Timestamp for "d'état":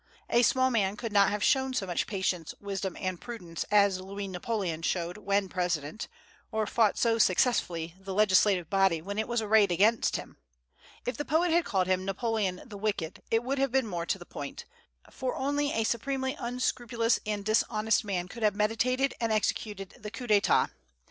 20.25-20.71